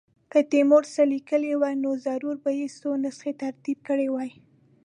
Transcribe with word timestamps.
که 0.31 0.39
تیمور 0.51 0.83
څه 0.93 1.01
لیکلي 1.13 1.53
وای 1.57 1.75
نو 1.83 1.91
ضرور 2.05 2.35
به 2.43 2.51
یې 2.59 2.67
څو 2.79 2.89
نسخې 3.03 3.33
ترتیب 3.43 3.77
کړې 3.87 4.07
وای. 4.11 4.31